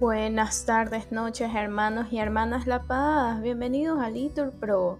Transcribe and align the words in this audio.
Buenas 0.00 0.64
tardes, 0.64 1.12
noches, 1.12 1.54
hermanos 1.54 2.10
y 2.10 2.16
hermanas 2.16 2.66
La 2.66 2.84
Paz. 2.84 3.42
Bienvenidos 3.42 4.00
a 4.00 4.08
Litur 4.08 4.50
Pro. 4.50 4.96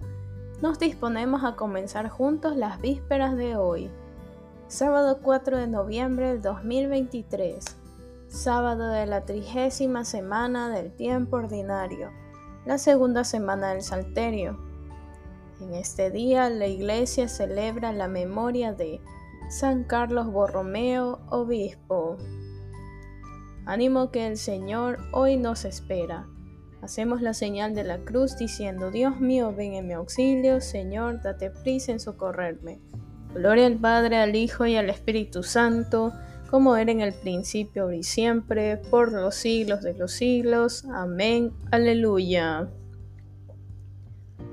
Nos 0.60 0.78
disponemos 0.78 1.42
a 1.42 1.56
comenzar 1.56 2.10
juntos 2.10 2.54
las 2.54 2.82
vísperas 2.82 3.34
de 3.34 3.56
hoy, 3.56 3.90
sábado 4.68 5.20
4 5.22 5.56
de 5.56 5.68
noviembre 5.68 6.28
del 6.28 6.42
2023, 6.42 7.64
sábado 8.28 8.90
de 8.90 9.06
la 9.06 9.24
trigésima 9.24 10.04
semana 10.04 10.68
del 10.68 10.92
tiempo 10.92 11.38
ordinario, 11.38 12.10
la 12.66 12.76
segunda 12.76 13.24
semana 13.24 13.70
del 13.70 13.80
Salterio. 13.80 14.58
En 15.62 15.72
este 15.72 16.10
día 16.10 16.50
la 16.50 16.66
Iglesia 16.66 17.26
celebra 17.26 17.94
la 17.94 18.06
memoria 18.06 18.74
de 18.74 19.00
San 19.48 19.82
Carlos 19.84 20.30
Borromeo, 20.30 21.20
obispo. 21.30 22.18
Ánimo 23.70 24.10
que 24.10 24.26
el 24.26 24.36
Señor 24.36 24.98
hoy 25.12 25.36
nos 25.36 25.64
espera. 25.64 26.26
Hacemos 26.82 27.22
la 27.22 27.34
señal 27.34 27.72
de 27.72 27.84
la 27.84 27.98
cruz 27.98 28.36
diciendo, 28.36 28.90
Dios 28.90 29.20
mío, 29.20 29.54
ven 29.56 29.74
en 29.74 29.86
mi 29.86 29.92
auxilio, 29.92 30.60
Señor, 30.60 31.22
date 31.22 31.50
prisa 31.50 31.92
en 31.92 32.00
socorrerme. 32.00 32.80
Gloria 33.32 33.66
al 33.66 33.76
Padre, 33.76 34.16
al 34.16 34.34
Hijo 34.34 34.66
y 34.66 34.74
al 34.74 34.90
Espíritu 34.90 35.44
Santo, 35.44 36.12
como 36.50 36.74
era 36.74 36.90
en 36.90 37.00
el 37.00 37.12
principio, 37.12 37.92
y 37.92 38.02
siempre, 38.02 38.76
por 38.76 39.12
los 39.12 39.36
siglos 39.36 39.82
de 39.82 39.94
los 39.94 40.10
siglos. 40.14 40.84
Amén. 40.92 41.52
Aleluya. 41.70 42.68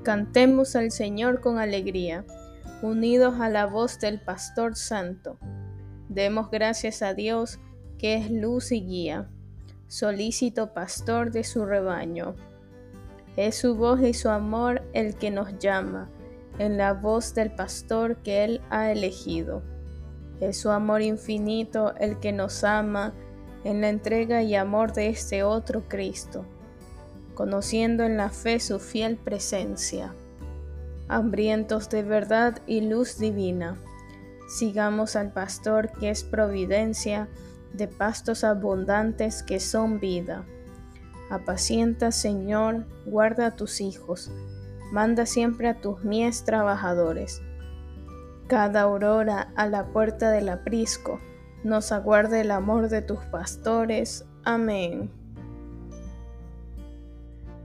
Cantemos 0.04 0.76
al 0.76 0.92
Señor 0.92 1.40
con 1.40 1.58
alegría, 1.58 2.24
unidos 2.82 3.40
a 3.40 3.48
la 3.48 3.66
voz 3.66 3.98
del 3.98 4.20
Pastor 4.20 4.76
Santo. 4.76 5.40
Demos 6.08 6.52
gracias 6.52 7.02
a 7.02 7.14
Dios 7.14 7.58
que 7.98 8.14
es 8.14 8.30
luz 8.30 8.72
y 8.72 8.80
guía, 8.80 9.28
solícito 9.88 10.72
pastor 10.72 11.32
de 11.32 11.44
su 11.44 11.66
rebaño. 11.66 12.34
Es 13.36 13.56
su 13.56 13.74
voz 13.74 14.00
y 14.00 14.14
su 14.14 14.28
amor 14.28 14.82
el 14.92 15.16
que 15.16 15.30
nos 15.30 15.58
llama, 15.58 16.08
en 16.58 16.76
la 16.76 16.92
voz 16.92 17.34
del 17.34 17.50
pastor 17.50 18.16
que 18.18 18.44
él 18.44 18.60
ha 18.70 18.90
elegido. 18.90 19.62
Es 20.40 20.60
su 20.60 20.70
amor 20.70 21.02
infinito 21.02 21.94
el 21.96 22.18
que 22.20 22.32
nos 22.32 22.64
ama 22.64 23.14
en 23.64 23.80
la 23.80 23.88
entrega 23.88 24.42
y 24.42 24.54
amor 24.54 24.92
de 24.92 25.08
este 25.08 25.42
otro 25.42 25.88
Cristo, 25.88 26.44
conociendo 27.34 28.04
en 28.04 28.16
la 28.16 28.30
fe 28.30 28.60
su 28.60 28.78
fiel 28.78 29.16
presencia. 29.16 30.14
Hambrientos 31.08 31.88
de 31.88 32.02
verdad 32.02 32.60
y 32.66 32.82
luz 32.82 33.18
divina, 33.18 33.76
sigamos 34.48 35.16
al 35.16 35.32
pastor 35.32 35.92
que 35.92 36.10
es 36.10 36.22
providencia, 36.22 37.28
de 37.72 37.88
pastos 37.88 38.44
abundantes 38.44 39.42
que 39.42 39.60
son 39.60 40.00
vida. 40.00 40.44
Apacienta, 41.30 42.10
Señor, 42.10 42.86
guarda 43.04 43.46
a 43.46 43.56
tus 43.56 43.80
hijos, 43.80 44.30
manda 44.92 45.26
siempre 45.26 45.68
a 45.68 45.80
tus 45.80 46.02
mies 46.04 46.44
trabajadores. 46.44 47.42
Cada 48.46 48.82
aurora 48.82 49.52
a 49.56 49.66
la 49.66 49.86
puerta 49.92 50.30
del 50.30 50.48
aprisco, 50.48 51.20
nos 51.64 51.92
aguarde 51.92 52.40
el 52.40 52.50
amor 52.50 52.88
de 52.88 53.02
tus 53.02 53.18
pastores. 53.26 54.24
Amén. 54.44 55.10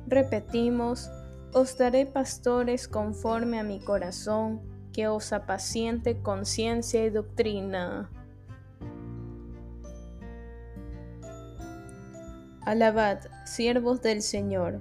Repetimos, 0.08 1.10
os 1.54 1.78
daré 1.78 2.06
pastores 2.06 2.88
conforme 2.88 3.60
a 3.60 3.64
mi 3.64 3.80
corazón, 3.80 4.62
que 4.92 5.08
os 5.08 5.32
apaciente 5.34 6.22
conciencia 6.22 7.06
y 7.06 7.10
doctrina. 7.10 8.10
Alabad, 12.66 13.20
siervos 13.44 14.02
del 14.02 14.22
Señor, 14.22 14.80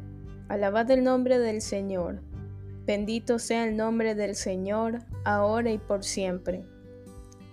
alabad 0.48 0.88
el 0.92 1.02
nombre 1.02 1.40
del 1.40 1.60
Señor. 1.60 2.22
Bendito 2.86 3.40
sea 3.40 3.64
el 3.64 3.76
nombre 3.76 4.14
del 4.14 4.36
Señor, 4.36 5.00
ahora 5.24 5.72
y 5.72 5.78
por 5.78 6.04
siempre. 6.04 6.64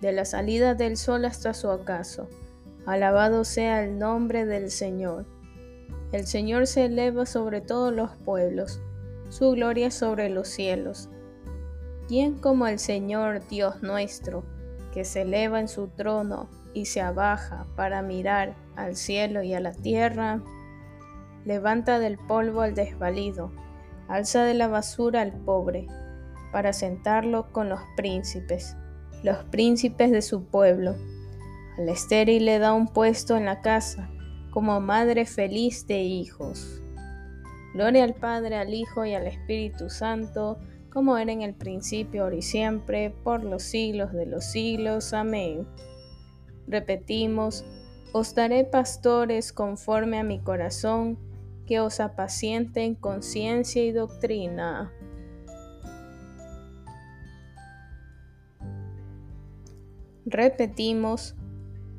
De 0.02 0.12
la 0.12 0.26
salida 0.26 0.76
del 0.76 0.98
sol 0.98 1.26
hasta 1.26 1.56
su 1.56 1.68
ocaso, 1.68 2.30
alabado 2.86 3.44
sea 3.44 3.84
el 3.84 3.98
nombre 3.98 4.46
del 4.46 4.70
Señor. 4.70 5.26
El 6.12 6.28
Señor 6.28 6.68
se 6.68 6.86
eleva 6.86 7.26
sobre 7.26 7.62
todos 7.62 7.92
los 7.92 8.12
pueblos, 8.18 8.80
su 9.30 9.50
gloria 9.50 9.90
sobre 9.90 10.30
los 10.30 10.48
cielos. 10.48 11.10
¿Quién 12.08 12.36
como 12.38 12.68
el 12.68 12.78
Señor 12.78 13.42
Dios 13.48 13.82
nuestro, 13.82 14.44
que 14.94 15.06
se 15.06 15.24
eleva 15.24 15.60
en 15.60 15.68
su 15.68 15.88
trono 15.88 16.52
y 16.80 16.86
se 16.86 17.02
abaja 17.02 17.68
para 17.76 18.02
mirar 18.02 18.56
al 18.76 18.96
cielo 18.96 19.44
y 19.44 19.54
a 19.54 19.60
la 19.60 19.74
tierra, 19.74 20.42
levanta 21.46 22.00
del 22.00 22.18
polvo 22.18 22.62
al 22.62 22.76
desvalido, 22.76 23.52
alza 24.08 24.44
de 24.44 24.54
la 24.54 24.68
basura 24.68 25.22
al 25.22 25.34
pobre, 25.34 25.88
para 26.52 26.74
sentarlo 26.74 27.52
con 27.52 27.70
los 27.70 27.80
príncipes, 27.96 28.76
los 29.24 29.38
príncipes 29.46 30.12
de 30.12 30.22
su 30.22 30.46
pueblo. 30.46 30.96
Al 31.78 31.90
estéril 31.90 32.46
le 32.46 32.60
da 32.60 32.74
un 32.74 32.88
puesto 32.88 33.38
en 33.38 33.46
la 33.46 33.62
casa, 33.62 34.10
como 34.52 34.80
madre 34.82 35.26
feliz 35.26 35.86
de 35.88 36.00
hijos. 36.00 36.82
Gloria 37.74 38.04
al 38.04 38.16
Padre, 38.16 38.56
al 38.56 38.74
Hijo 38.74 39.06
y 39.06 39.14
al 39.14 39.28
Espíritu 39.28 39.90
Santo, 39.90 40.58
como 40.92 41.18
era 41.18 41.32
en 41.32 41.44
el 41.44 41.54
principio, 41.54 42.24
ahora 42.24 42.38
y 42.38 42.42
siempre, 42.42 43.12
por 43.24 43.44
los 43.44 43.62
siglos 43.62 44.12
de 44.12 44.26
los 44.26 44.44
siglos. 44.46 45.14
Amén. 45.14 45.68
Repetimos, 46.70 47.66
os 48.14 48.36
daré 48.36 48.64
pastores 48.64 49.52
conforme 49.52 50.20
a 50.20 50.24
mi 50.24 50.40
corazón, 50.40 51.18
que 51.66 51.80
os 51.80 52.00
apacienten 52.00 52.94
conciencia 52.94 53.84
y 53.84 53.92
doctrina. 53.92 54.94
Repetimos, 60.26 61.36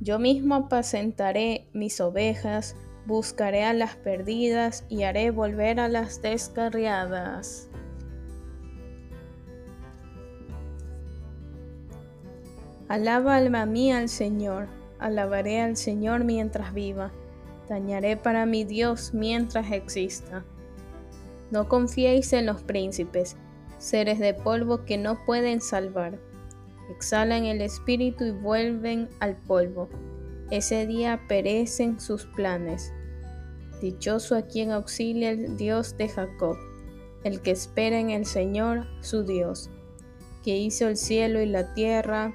yo 0.00 0.20
mismo 0.20 0.54
apacentaré 0.54 1.66
mis 1.72 2.00
ovejas, 2.00 2.76
buscaré 3.06 3.64
a 3.64 3.72
las 3.72 3.96
perdidas 3.96 4.84
y 4.88 5.02
haré 5.02 5.32
volver 5.32 5.80
a 5.80 5.88
las 5.88 6.22
descarriadas. 6.22 7.68
Alaba 12.90 13.36
alma 13.36 13.66
mía 13.66 13.98
al 13.98 14.08
Señor, 14.08 14.66
alabaré 14.98 15.60
al 15.60 15.76
Señor 15.76 16.24
mientras 16.24 16.74
viva, 16.74 17.12
dañaré 17.68 18.16
para 18.16 18.46
mi 18.46 18.64
Dios 18.64 19.14
mientras 19.14 19.70
exista. 19.70 20.44
No 21.52 21.68
confiéis 21.68 22.32
en 22.32 22.46
los 22.46 22.64
príncipes, 22.64 23.36
seres 23.78 24.18
de 24.18 24.34
polvo 24.34 24.84
que 24.86 24.98
no 24.98 25.24
pueden 25.24 25.60
salvar. 25.60 26.18
Exhalan 26.90 27.44
el 27.44 27.60
espíritu 27.60 28.24
y 28.24 28.32
vuelven 28.32 29.08
al 29.20 29.36
polvo. 29.36 29.88
Ese 30.50 30.84
día 30.88 31.20
perecen 31.28 32.00
sus 32.00 32.26
planes. 32.26 32.92
Dichoso 33.80 34.34
a 34.34 34.42
quien 34.42 34.72
auxilia 34.72 35.30
el 35.30 35.56
Dios 35.56 35.96
de 35.96 36.08
Jacob, 36.08 36.56
el 37.22 37.40
que 37.40 37.52
espera 37.52 38.00
en 38.00 38.10
el 38.10 38.26
Señor 38.26 38.88
su 39.00 39.22
Dios, 39.22 39.70
que 40.42 40.56
hizo 40.56 40.88
el 40.88 40.96
cielo 40.96 41.40
y 41.40 41.46
la 41.46 41.72
tierra, 41.74 42.34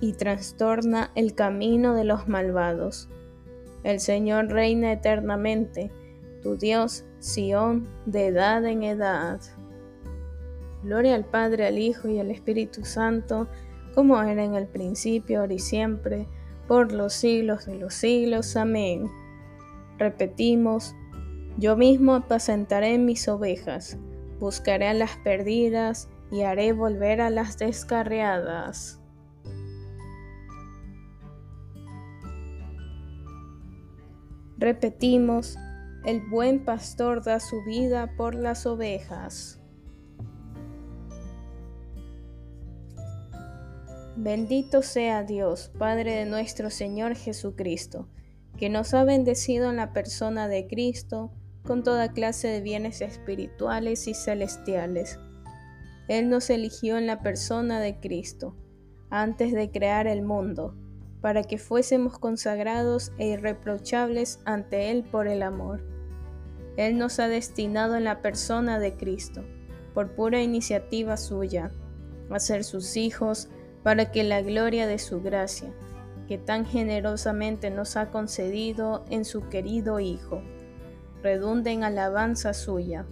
y 0.00 0.14
trastorna 0.14 1.10
el 1.14 1.34
camino 1.34 1.94
de 1.94 2.04
los 2.04 2.28
malvados. 2.28 3.08
El 3.82 4.00
Señor 4.00 4.48
reina 4.48 4.92
eternamente, 4.92 5.90
tu 6.42 6.56
Dios, 6.56 7.04
Sión, 7.18 7.88
de 8.06 8.26
edad 8.28 8.64
en 8.64 8.82
edad. 8.82 9.40
Gloria 10.82 11.14
al 11.14 11.26
Padre, 11.26 11.66
al 11.66 11.78
Hijo 11.78 12.08
y 12.08 12.18
al 12.18 12.30
Espíritu 12.30 12.84
Santo, 12.84 13.48
como 13.94 14.20
era 14.22 14.44
en 14.44 14.54
el 14.54 14.66
principio, 14.66 15.40
ahora 15.40 15.54
y 15.54 15.58
siempre, 15.58 16.26
por 16.66 16.92
los 16.92 17.12
siglos 17.12 17.66
de 17.66 17.74
los 17.74 17.94
siglos. 17.94 18.56
Amén. 18.56 19.10
Repetimos, 19.98 20.94
yo 21.58 21.76
mismo 21.76 22.14
apacentaré 22.14 22.96
mis 22.96 23.28
ovejas, 23.28 23.98
buscaré 24.38 24.88
a 24.88 24.94
las 24.94 25.16
perdidas 25.18 26.08
y 26.30 26.42
haré 26.42 26.72
volver 26.72 27.20
a 27.20 27.28
las 27.28 27.58
descarriadas. 27.58 28.99
Repetimos, 34.60 35.56
El 36.04 36.20
buen 36.20 36.66
pastor 36.66 37.24
da 37.24 37.40
su 37.40 37.64
vida 37.64 38.14
por 38.18 38.34
las 38.34 38.66
ovejas. 38.66 39.58
Bendito 44.18 44.82
sea 44.82 45.22
Dios, 45.24 45.72
Padre 45.78 46.14
de 46.14 46.26
nuestro 46.26 46.68
Señor 46.68 47.14
Jesucristo, 47.16 48.06
que 48.58 48.68
nos 48.68 48.92
ha 48.92 49.02
bendecido 49.04 49.70
en 49.70 49.76
la 49.76 49.94
persona 49.94 50.46
de 50.46 50.66
Cristo 50.66 51.32
con 51.66 51.82
toda 51.82 52.12
clase 52.12 52.48
de 52.48 52.60
bienes 52.60 53.00
espirituales 53.00 54.06
y 54.08 54.12
celestiales. 54.12 55.18
Él 56.06 56.28
nos 56.28 56.50
eligió 56.50 56.98
en 56.98 57.06
la 57.06 57.22
persona 57.22 57.80
de 57.80 57.98
Cristo, 57.98 58.58
antes 59.08 59.54
de 59.54 59.70
crear 59.70 60.06
el 60.06 60.20
mundo, 60.20 60.76
para 61.20 61.42
que 61.42 61.58
fuésemos 61.58 62.18
consagrados 62.18 63.12
e 63.18 63.28
irreprochables 63.28 64.40
ante 64.44 64.90
Él 64.90 65.04
por 65.04 65.28
el 65.28 65.42
amor. 65.42 65.82
Él 66.76 66.96
nos 66.96 67.18
ha 67.18 67.28
destinado 67.28 67.96
en 67.96 68.04
la 68.04 68.22
persona 68.22 68.78
de 68.78 68.96
Cristo, 68.96 69.44
por 69.92 70.12
pura 70.12 70.40
iniciativa 70.40 71.16
suya, 71.16 71.72
a 72.30 72.38
ser 72.38 72.64
sus 72.64 72.96
hijos, 72.96 73.48
para 73.82 74.10
que 74.12 74.24
la 74.24 74.40
gloria 74.42 74.86
de 74.86 74.98
su 74.98 75.20
gracia, 75.20 75.72
que 76.28 76.38
tan 76.38 76.64
generosamente 76.64 77.70
nos 77.70 77.96
ha 77.96 78.10
concedido 78.10 79.04
en 79.10 79.24
su 79.24 79.48
querido 79.48 80.00
Hijo, 80.00 80.42
redunde 81.22 81.72
en 81.72 81.82
alabanza 81.82 82.54
suya. 82.54 83.04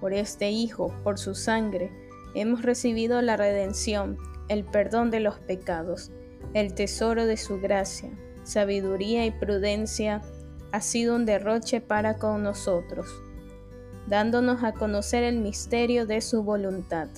Por 0.00 0.12
este 0.12 0.50
Hijo, 0.50 0.94
por 1.02 1.18
su 1.18 1.34
sangre, 1.34 1.90
hemos 2.34 2.62
recibido 2.62 3.20
la 3.22 3.36
redención, 3.36 4.18
el 4.48 4.64
perdón 4.64 5.10
de 5.10 5.20
los 5.20 5.38
pecados, 5.40 6.12
el 6.54 6.74
tesoro 6.74 7.26
de 7.26 7.36
su 7.36 7.60
gracia, 7.60 8.10
sabiduría 8.44 9.26
y 9.26 9.30
prudencia 9.30 10.22
ha 10.72 10.80
sido 10.80 11.16
un 11.16 11.26
derroche 11.26 11.80
para 11.80 12.18
con 12.18 12.42
nosotros, 12.42 13.06
dándonos 14.06 14.64
a 14.64 14.72
conocer 14.72 15.22
el 15.22 15.38
misterio 15.38 16.06
de 16.06 16.20
su 16.20 16.42
voluntad 16.42 17.08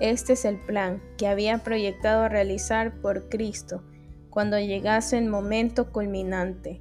este 0.00 0.32
es 0.32 0.44
el 0.44 0.58
plan 0.58 1.00
que 1.16 1.28
había 1.28 1.58
proyectado 1.58 2.28
realizar 2.28 3.00
por 3.00 3.28
Cristo 3.28 3.82
cuando 4.28 4.58
llegase 4.58 5.16
el 5.16 5.28
momento 5.28 5.92
culminante, 5.92 6.80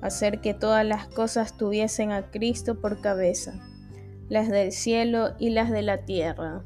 hacer 0.00 0.40
que 0.40 0.54
todas 0.54 0.86
las 0.86 1.08
cosas 1.08 1.56
tuviesen 1.56 2.12
a 2.12 2.30
Cristo 2.30 2.80
por 2.80 3.00
cabeza, 3.00 3.60
las 4.28 4.48
del 4.48 4.70
cielo 4.70 5.34
y 5.38 5.50
las 5.50 5.72
de 5.72 5.82
la 5.82 6.04
tierra. 6.04 6.62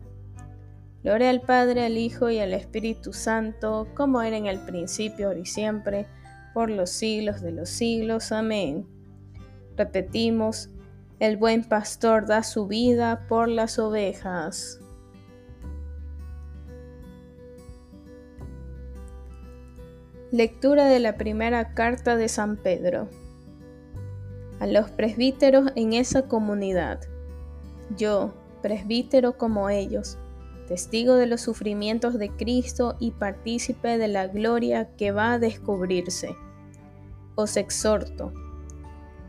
Gloria 1.02 1.31
al 1.31 1.41
Padre, 1.41 1.87
al 1.87 1.97
Hijo 1.97 2.29
y 2.29 2.41
al 2.41 2.52
Espíritu 2.52 3.14
Santo, 3.14 3.88
como 3.94 4.20
era 4.20 4.37
en 4.37 4.47
el 4.47 4.58
principio, 4.61 5.29
ahora 5.29 5.38
y 5.41 5.47
siempre, 5.47 6.06
por 6.52 6.69
los 6.69 6.91
siglos 6.91 7.41
de 7.41 7.52
los 7.52 7.70
siglos. 7.70 8.32
Amén. 8.32 8.87
Repetimos, 9.76 10.69
el 11.19 11.38
buen 11.38 11.64
pastor 11.64 12.26
da 12.26 12.43
su 12.43 12.67
vida 12.67 13.26
por 13.29 13.49
las 13.49 13.79
ovejas. 13.79 14.79
Lectura 20.31 20.85
de 20.85 21.00
la 21.00 21.17
primera 21.17 21.73
carta 21.73 22.17
de 22.17 22.29
San 22.29 22.56
Pedro. 22.56 23.08
A 24.61 24.67
los 24.67 24.91
presbíteros 24.91 25.73
en 25.76 25.94
esa 25.94 26.29
comunidad. 26.29 27.00
Yo, 27.96 28.35
presbítero 28.62 29.38
como 29.38 29.70
ellos, 29.70 30.19
testigo 30.70 31.17
de 31.17 31.26
los 31.26 31.40
sufrimientos 31.40 32.17
de 32.17 32.31
Cristo 32.31 32.94
y 33.00 33.11
partícipe 33.11 33.99
de 33.99 34.06
la 34.06 34.28
gloria 34.28 34.94
que 34.96 35.11
va 35.11 35.32
a 35.32 35.38
descubrirse. 35.40 36.37
Os 37.34 37.56
exhorto, 37.56 38.32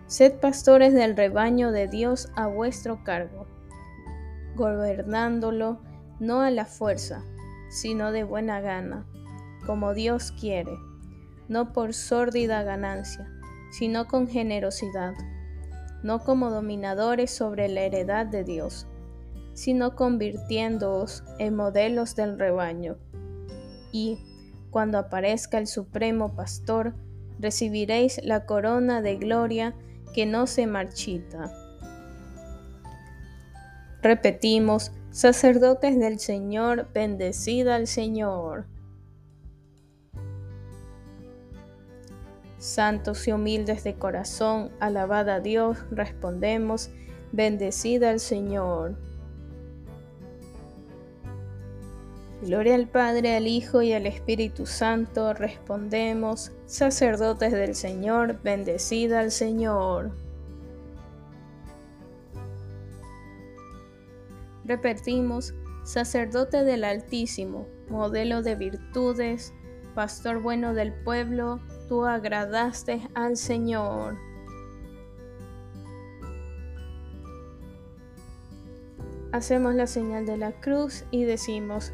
sed 0.06 0.36
pastores 0.40 0.94
del 0.94 1.18
rebaño 1.18 1.72
de 1.72 1.88
Dios 1.88 2.30
a 2.36 2.46
vuestro 2.46 3.04
cargo, 3.04 3.48
gobernándolo 4.56 5.80
no 6.20 6.42
a 6.42 6.52
la 6.52 6.66
fuerza, 6.66 7.24
sino 7.72 8.12
de 8.12 8.24
buena 8.24 8.62
gana, 8.62 9.08
como 9.66 9.96
Dios 9.96 10.32
quiere 10.32 10.78
no 11.48 11.74
por 11.74 11.96
sórdida 11.96 12.62
ganancia, 12.62 13.28
sino 13.72 14.08
con 14.08 14.28
generosidad, 14.28 15.16
no 16.04 16.20
como 16.20 16.52
dominadores 16.52 17.32
sobre 17.32 17.68
la 17.68 17.82
heredad 17.82 18.28
de 18.28 18.44
Dios, 18.44 18.88
sino 19.54 19.96
convirtiéndoos 19.96 21.24
en 21.40 21.56
modelos 21.56 22.16
del 22.16 22.40
rebaño. 22.40 22.98
Y, 23.92 24.20
cuando 24.70 24.98
aparezca 24.98 25.58
el 25.58 25.68
Supremo 25.68 26.34
Pastor, 26.36 26.96
recibiréis 27.40 28.22
la 28.24 28.46
corona 28.46 29.02
de 29.02 29.18
gloria 29.18 29.76
que 30.14 30.26
no 30.26 30.48
se 30.48 30.68
marchita. 30.68 31.52
Repetimos, 34.02 34.92
sacerdotes 35.12 36.00
del 36.00 36.20
Señor, 36.20 36.88
bendecida 36.94 37.76
al 37.76 37.88
Señor. 37.88 38.66
Santos 42.58 43.28
y 43.28 43.32
humildes 43.32 43.84
de 43.84 43.96
corazón, 43.96 44.72
alabada 44.80 45.40
Dios, 45.40 45.78
respondemos, 45.92 46.90
bendecida 47.32 48.12
al 48.12 48.20
Señor. 48.20 48.98
Gloria 52.42 52.74
al 52.74 52.88
Padre, 52.88 53.36
al 53.36 53.46
Hijo 53.46 53.84
y 53.84 53.94
al 53.94 54.08
Espíritu 54.08 54.66
Santo, 54.66 55.32
respondemos, 55.36 56.52
sacerdotes 56.66 57.52
del 57.52 57.76
Señor, 57.76 58.42
bendecida 58.42 59.20
al 59.20 59.30
Señor. 59.30 60.12
Repetimos, 64.66 65.54
sacerdote 65.84 66.64
del 66.64 66.84
Altísimo, 66.84 67.68
modelo 67.90 68.42
de 68.42 68.56
virtudes, 68.56 69.54
pastor 69.94 70.42
bueno 70.42 70.74
del 70.74 70.94
pueblo, 70.94 71.60
tú 71.88 72.06
agradaste 72.08 73.02
al 73.14 73.38
Señor. 73.38 74.18
Hacemos 79.32 79.76
la 79.76 79.86
señal 79.86 80.26
de 80.26 80.38
la 80.38 80.54
cruz 80.60 81.06
y 81.12 81.24
decimos, 81.24 81.94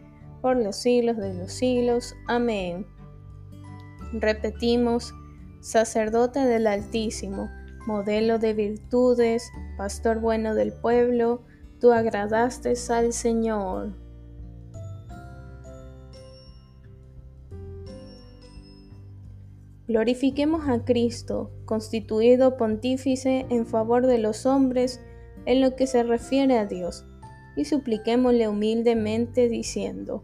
por 0.41 0.57
los 0.57 0.75
siglos 0.75 1.17
de 1.17 1.33
los 1.33 1.53
siglos. 1.53 2.15
Amén. 2.27 2.85
Repetimos, 4.13 5.13
sacerdote 5.61 6.39
del 6.39 6.67
Altísimo, 6.67 7.49
modelo 7.87 8.39
de 8.39 8.53
virtudes, 8.53 9.49
pastor 9.77 10.19
bueno 10.19 10.55
del 10.55 10.73
pueblo, 10.73 11.43
tú 11.79 11.91
agradaste 11.91 12.73
al 12.89 13.13
Señor. 13.13 13.93
Glorifiquemos 19.87 20.69
a 20.69 20.85
Cristo, 20.85 21.51
constituido 21.65 22.55
pontífice 22.55 23.45
en 23.49 23.65
favor 23.65 24.07
de 24.07 24.19
los 24.19 24.45
hombres 24.45 25.01
en 25.45 25.59
lo 25.59 25.75
que 25.75 25.85
se 25.85 26.03
refiere 26.03 26.57
a 26.57 26.65
Dios, 26.65 27.05
y 27.57 27.65
supliquémosle 27.65 28.47
humildemente 28.47 29.49
diciendo, 29.49 30.23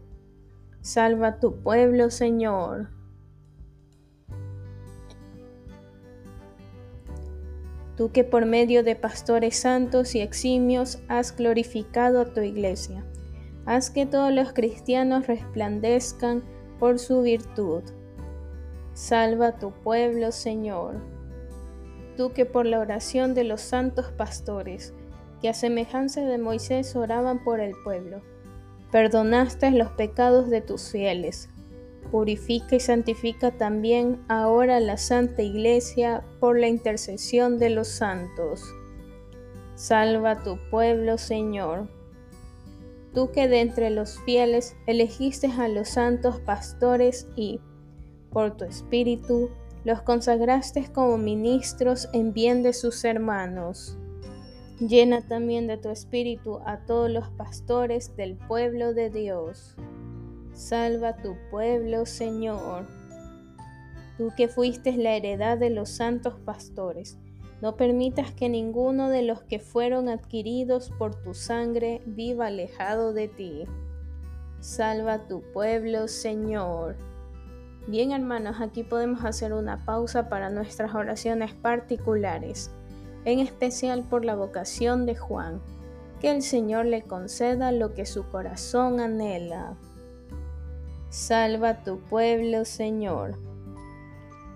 Salva 0.80 1.38
tu 1.40 1.62
pueblo, 1.62 2.10
Señor. 2.10 2.88
tú 7.98 8.12
que 8.12 8.22
por 8.22 8.46
medio 8.46 8.84
de 8.84 8.94
pastores 8.94 9.56
santos 9.56 10.14
y 10.14 10.20
eximios 10.20 11.00
has 11.08 11.36
glorificado 11.36 12.20
a 12.20 12.32
tu 12.32 12.40
iglesia. 12.40 13.04
Haz 13.66 13.90
que 13.90 14.06
todos 14.06 14.32
los 14.32 14.52
cristianos 14.52 15.26
resplandezcan 15.26 16.44
por 16.78 17.00
su 17.00 17.22
virtud. 17.22 17.82
Salva 18.94 19.58
tu 19.58 19.72
pueblo, 19.72 20.30
Señor. 20.30 21.00
Tú 22.16 22.32
que 22.32 22.46
por 22.46 22.66
la 22.66 22.78
oración 22.78 23.34
de 23.34 23.42
los 23.42 23.62
santos 23.62 24.12
pastores, 24.12 24.94
que 25.42 25.48
a 25.48 25.54
semejanza 25.54 26.20
de 26.20 26.38
Moisés 26.38 26.94
oraban 26.94 27.42
por 27.42 27.58
el 27.58 27.72
pueblo, 27.82 28.22
perdonaste 28.90 29.70
los 29.70 29.90
pecados 29.92 30.50
de 30.50 30.60
tus 30.60 30.90
fieles 30.90 31.48
Purifica 32.10 32.76
y 32.76 32.80
santifica 32.80 33.50
también 33.50 34.24
ahora 34.28 34.80
la 34.80 34.96
Santa 34.96 35.42
Iglesia 35.42 36.24
por 36.40 36.58
la 36.58 36.66
intercesión 36.66 37.58
de 37.58 37.68
los 37.68 37.88
santos. 37.88 38.62
Salva 39.74 40.42
tu 40.42 40.58
pueblo, 40.70 41.18
Señor. 41.18 41.88
Tú 43.12 43.30
que 43.30 43.46
de 43.46 43.60
entre 43.60 43.90
los 43.90 44.18
fieles 44.20 44.74
elegiste 44.86 45.48
a 45.48 45.68
los 45.68 45.88
santos 45.88 46.40
pastores 46.40 47.28
y, 47.36 47.60
por 48.30 48.56
tu 48.56 48.64
espíritu, 48.64 49.50
los 49.84 50.00
consagraste 50.02 50.90
como 50.90 51.18
ministros 51.18 52.08
en 52.14 52.32
bien 52.32 52.62
de 52.62 52.72
sus 52.72 53.04
hermanos. 53.04 53.98
Llena 54.80 55.22
también 55.22 55.66
de 55.66 55.76
tu 55.76 55.88
espíritu 55.88 56.60
a 56.64 56.78
todos 56.86 57.10
los 57.10 57.28
pastores 57.30 58.14
del 58.16 58.36
pueblo 58.36 58.94
de 58.94 59.10
Dios. 59.10 59.74
Salva 60.52 61.16
tu 61.16 61.34
pueblo, 61.50 62.06
Señor. 62.06 62.86
Tú 64.16 64.30
que 64.36 64.46
fuiste 64.46 64.96
la 64.96 65.16
heredad 65.16 65.58
de 65.58 65.70
los 65.70 65.88
santos 65.88 66.34
pastores, 66.44 67.18
no 67.60 67.74
permitas 67.76 68.30
que 68.30 68.48
ninguno 68.48 69.08
de 69.08 69.22
los 69.22 69.42
que 69.42 69.58
fueron 69.58 70.08
adquiridos 70.08 70.92
por 70.96 71.14
tu 71.22 71.34
sangre 71.34 72.00
viva 72.06 72.46
alejado 72.46 73.12
de 73.12 73.26
ti. 73.26 73.64
Salva 74.60 75.26
tu 75.26 75.42
pueblo, 75.52 76.06
Señor. 76.06 76.96
Bien 77.88 78.12
hermanos, 78.12 78.60
aquí 78.60 78.84
podemos 78.84 79.24
hacer 79.24 79.52
una 79.52 79.84
pausa 79.84 80.28
para 80.28 80.50
nuestras 80.50 80.94
oraciones 80.94 81.52
particulares, 81.54 82.70
en 83.24 83.40
especial 83.40 84.04
por 84.04 84.24
la 84.24 84.36
vocación 84.36 85.06
de 85.06 85.16
Juan. 85.16 85.60
Que 86.20 86.30
el 86.30 86.42
Señor 86.42 86.86
le 86.86 87.02
conceda 87.02 87.70
lo 87.72 87.94
que 87.94 88.06
su 88.06 88.28
corazón 88.28 89.00
anhela. 89.00 89.76
Salva 91.10 91.82
tu 91.84 92.00
pueblo, 92.00 92.64
Señor. 92.64 93.38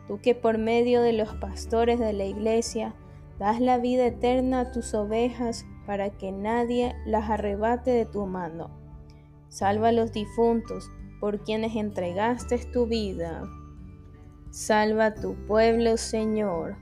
Tú 0.08 0.20
que 0.20 0.34
por 0.34 0.58
medio 0.58 1.00
de 1.00 1.12
los 1.12 1.34
pastores 1.36 1.98
de 1.98 2.12
la 2.12 2.24
iglesia 2.24 2.94
das 3.38 3.60
la 3.60 3.78
vida 3.78 4.06
eterna 4.06 4.60
a 4.60 4.72
tus 4.72 4.92
ovejas 4.94 5.64
para 5.86 6.10
que 6.10 6.32
nadie 6.32 6.94
las 7.06 7.30
arrebate 7.30 7.90
de 7.90 8.06
tu 8.06 8.26
mano. 8.26 8.70
Salva 9.48 9.88
a 9.88 9.92
los 9.92 10.12
difuntos 10.12 10.90
por 11.20 11.44
quienes 11.44 11.76
entregaste 11.76 12.58
tu 12.72 12.86
vida. 12.86 13.42
Salva 14.50 15.14
tu 15.14 15.34
pueblo, 15.46 15.96
Señor. 15.96 16.76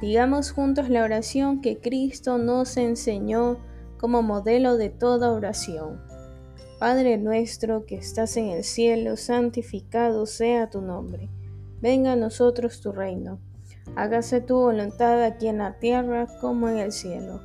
Digamos 0.00 0.52
juntos 0.52 0.88
la 0.90 1.02
oración 1.02 1.60
que 1.60 1.78
Cristo 1.78 2.38
nos 2.38 2.76
enseñó 2.76 3.58
como 3.98 4.22
modelo 4.22 4.76
de 4.76 4.90
toda 4.90 5.32
oración. 5.32 6.00
Padre 6.78 7.18
nuestro 7.18 7.84
que 7.84 7.96
estás 7.96 8.36
en 8.36 8.50
el 8.50 8.62
cielo, 8.62 9.16
santificado 9.16 10.26
sea 10.26 10.70
tu 10.70 10.80
nombre. 10.80 11.28
Venga 11.80 12.12
a 12.12 12.16
nosotros 12.16 12.80
tu 12.80 12.92
reino. 12.92 13.40
Hágase 13.96 14.40
tu 14.40 14.54
voluntad 14.56 15.24
aquí 15.24 15.48
en 15.48 15.58
la 15.58 15.80
tierra 15.80 16.28
como 16.40 16.68
en 16.68 16.78
el 16.78 16.92
cielo. 16.92 17.40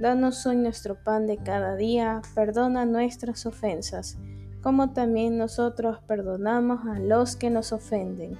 Danos 0.00 0.44
hoy 0.46 0.56
nuestro 0.56 0.96
pan 0.96 1.28
de 1.28 1.36
cada 1.36 1.76
día, 1.76 2.20
perdona 2.34 2.84
nuestras 2.84 3.46
ofensas, 3.46 4.18
como 4.60 4.92
también 4.92 5.38
nosotros 5.38 6.00
perdonamos 6.08 6.80
a 6.86 6.98
los 6.98 7.36
que 7.36 7.50
nos 7.50 7.72
ofenden. 7.72 8.36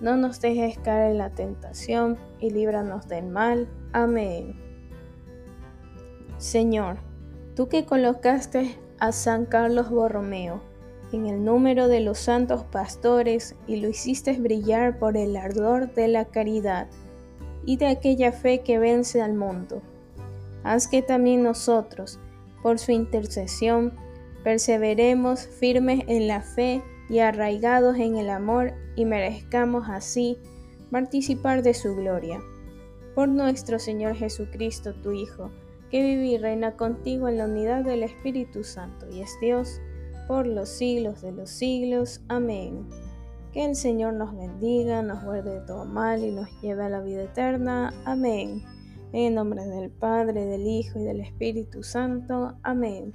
No 0.00 0.16
nos 0.16 0.40
dejes 0.40 0.78
caer 0.78 1.12
en 1.12 1.18
la 1.18 1.30
tentación 1.30 2.18
y 2.38 2.50
líbranos 2.50 3.08
del 3.08 3.26
mal. 3.26 3.68
Amén. 3.92 4.54
Señor, 6.38 6.98
tú 7.56 7.68
que 7.68 7.84
colocaste 7.84 8.78
a 9.00 9.10
San 9.10 9.44
Carlos 9.44 9.90
Borromeo 9.90 10.60
en 11.12 11.26
el 11.26 11.44
número 11.44 11.88
de 11.88 12.00
los 12.00 12.18
santos 12.18 12.64
pastores 12.64 13.56
y 13.66 13.76
lo 13.76 13.88
hiciste 13.88 14.38
brillar 14.38 14.98
por 14.98 15.16
el 15.16 15.36
ardor 15.36 15.92
de 15.94 16.08
la 16.08 16.26
caridad 16.26 16.86
y 17.64 17.76
de 17.76 17.86
aquella 17.86 18.30
fe 18.32 18.60
que 18.60 18.78
vence 18.78 19.20
al 19.20 19.34
mundo. 19.34 19.82
Haz 20.62 20.86
que 20.86 21.02
también 21.02 21.42
nosotros, 21.42 22.20
por 22.62 22.78
su 22.78 22.92
intercesión, 22.92 23.94
perseveremos 24.44 25.46
firmes 25.46 26.04
en 26.06 26.28
la 26.28 26.42
fe 26.42 26.82
y 27.08 27.20
arraigados 27.20 27.96
en 27.96 28.16
el 28.16 28.30
amor 28.30 28.72
y 28.96 29.04
merezcamos 29.04 29.88
así 29.88 30.38
participar 30.90 31.62
de 31.62 31.74
su 31.74 31.94
gloria. 31.94 32.40
Por 33.14 33.28
nuestro 33.28 33.78
Señor 33.78 34.14
Jesucristo, 34.14 34.94
tu 34.94 35.12
Hijo, 35.12 35.50
que 35.90 36.02
vive 36.02 36.26
y 36.26 36.38
reina 36.38 36.76
contigo 36.76 37.28
en 37.28 37.38
la 37.38 37.46
unidad 37.46 37.84
del 37.84 38.02
Espíritu 38.02 38.62
Santo 38.62 39.08
y 39.10 39.20
es 39.20 39.36
Dios 39.40 39.80
por 40.26 40.46
los 40.46 40.68
siglos 40.68 41.22
de 41.22 41.32
los 41.32 41.50
siglos. 41.50 42.20
Amén. 42.28 42.86
Que 43.52 43.64
el 43.64 43.74
Señor 43.74 44.12
nos 44.12 44.36
bendiga, 44.36 45.02
nos 45.02 45.24
guarde 45.24 45.60
de 45.60 45.66
todo 45.66 45.86
mal 45.86 46.22
y 46.22 46.30
nos 46.30 46.48
lleve 46.60 46.84
a 46.84 46.90
la 46.90 47.00
vida 47.00 47.22
eterna. 47.22 47.92
Amén. 48.04 48.62
En 49.12 49.34
nombre 49.34 49.64
del 49.64 49.90
Padre, 49.90 50.44
del 50.44 50.66
Hijo 50.66 50.98
y 50.98 51.04
del 51.04 51.20
Espíritu 51.20 51.82
Santo. 51.82 52.54
Amén. 52.62 53.14